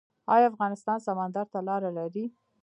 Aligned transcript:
آیا 0.33 0.45
افغانستان 0.51 0.97
سمندر 1.07 1.45
ته 1.53 1.59
لاره 1.67 1.89
لري؟ 1.97 2.25